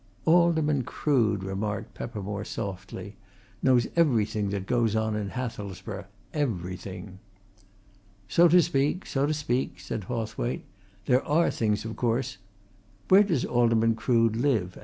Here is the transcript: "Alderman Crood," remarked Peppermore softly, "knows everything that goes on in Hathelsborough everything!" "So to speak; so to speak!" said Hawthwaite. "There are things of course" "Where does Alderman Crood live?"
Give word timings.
"Alderman 0.25 0.81
Crood," 0.83 1.43
remarked 1.43 1.93
Peppermore 1.93 2.43
softly, 2.43 3.17
"knows 3.61 3.85
everything 3.95 4.49
that 4.49 4.65
goes 4.65 4.95
on 4.95 5.15
in 5.15 5.29
Hathelsborough 5.29 6.05
everything!" 6.33 7.19
"So 8.27 8.47
to 8.47 8.63
speak; 8.63 9.05
so 9.05 9.27
to 9.27 9.33
speak!" 9.35 9.79
said 9.79 10.05
Hawthwaite. 10.05 10.63
"There 11.05 11.23
are 11.23 11.51
things 11.51 11.85
of 11.85 11.97
course" 11.97 12.39
"Where 13.09 13.21
does 13.21 13.45
Alderman 13.45 13.93
Crood 13.93 14.35
live?" 14.37 14.75